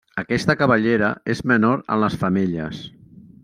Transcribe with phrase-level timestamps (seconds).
[0.19, 2.81] Aquesta cabellera és menor en les femelles.